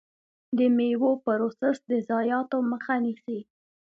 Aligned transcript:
د 0.57 0.59
میوو 0.75 1.11
پروسس 1.23 1.77
د 1.89 1.91
ضایعاتو 2.09 2.57
مخه 2.71 2.95
نیسي. 3.03 3.39